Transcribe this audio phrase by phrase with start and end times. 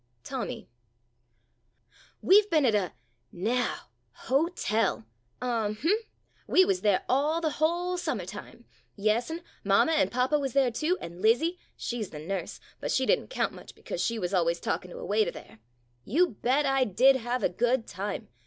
[0.23, 0.67] Tommy
[2.23, 2.93] We 've been at a—
[3.51, 3.81] now—
[4.29, 5.05] hotel!
[5.39, 5.95] Um hum—
[6.47, 8.65] we wuz there all the whole summertime.
[8.95, 12.91] Yes, 'ri mamma and papa wuz there too, and Lizzie— she 's the nurse— but
[12.91, 15.59] she did n't count much because she wuz always talkin' to a waiter there....
[16.03, 18.27] You bet I did have a good time.